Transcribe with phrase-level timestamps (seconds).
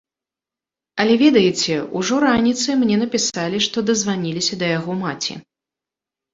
[1.03, 5.33] Але ведаеце, ужо раніцай мне напісалі, што дазваніліся да яго маці.